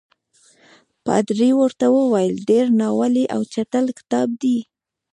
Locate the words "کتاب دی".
3.99-4.57